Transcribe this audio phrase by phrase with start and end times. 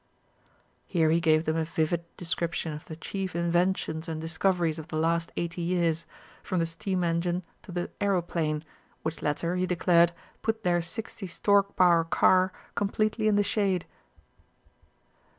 [0.87, 4.95] Here he gave them a vivid description of the chief inventions and discoveries of the
[4.95, 6.07] last eighty years,
[6.41, 8.63] from the steam engine to the aeroplane,
[9.03, 10.11] which latter, he declared,
[10.41, 13.85] put their sixty stork power car completely in the shade.